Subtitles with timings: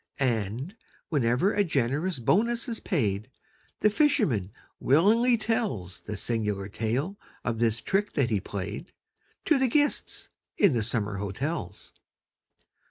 [0.17, 0.75] And,
[1.09, 3.29] whenever a generous bonus is paid,
[3.81, 8.93] The fisherman willingly tells The singular tale of this trick that he played,
[9.45, 11.93] To the guests in the summer hotels.